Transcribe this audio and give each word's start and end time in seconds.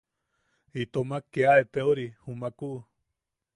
Intomak 0.81 1.25
kea 1.37 1.53
eteori 1.65 2.07
jumakuu. 2.25 2.75